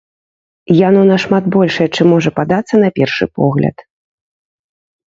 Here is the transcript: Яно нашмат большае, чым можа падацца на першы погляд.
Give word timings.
Яно 0.87 1.01
нашмат 1.11 1.43
большае, 1.57 1.87
чым 1.95 2.05
можа 2.15 2.35
падацца 2.41 2.75
на 2.87 2.93
першы 2.97 3.25
погляд. 3.41 3.89